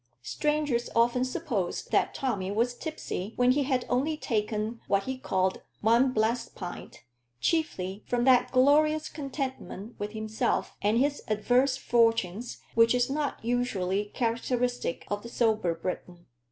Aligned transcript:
Strangers 0.23 0.89
often 0.95 1.23
supposed 1.23 1.91
that 1.91 2.15
Tommy 2.15 2.49
was 2.49 2.73
tipsy 2.73 3.33
when 3.35 3.51
he 3.51 3.65
had 3.65 3.85
only 3.87 4.17
taken 4.17 4.81
what 4.87 5.03
he 5.03 5.15
called 5.15 5.61
"one 5.81 6.11
blessed 6.11 6.55
pint," 6.55 7.03
chiefly 7.39 8.01
from 8.07 8.23
that 8.23 8.51
glorious 8.51 9.07
contentment 9.09 9.93
with 9.99 10.13
himself 10.13 10.75
and 10.81 10.97
his 10.97 11.21
adverse 11.27 11.77
fortunes 11.77 12.57
which 12.73 12.95
is 12.95 13.11
not 13.11 13.45
usually 13.45 14.05
characteristic 14.05 15.05
of 15.11 15.21
the 15.21 15.29
sober 15.29 15.75
Briton. 15.75 16.25